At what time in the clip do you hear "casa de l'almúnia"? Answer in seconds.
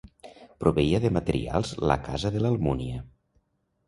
2.07-3.03